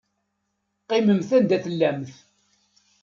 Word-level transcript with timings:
Qqimemt 0.81 1.29
anda 1.37 1.57
tellamt. 1.63 2.13